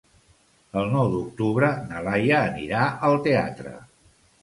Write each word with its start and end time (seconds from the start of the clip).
El 0.81 0.89
nou 0.93 1.09
d'octubre 1.11 1.71
na 1.91 2.01
Laia 2.09 2.43
anirà 2.49 2.91
al 3.11 3.23
teatre. 3.31 3.79